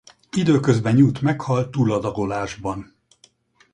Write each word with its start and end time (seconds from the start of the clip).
Időközben 0.31 0.95
Newt 0.95 1.21
meghal 1.21 1.69
tuladagolásban. 1.69 2.95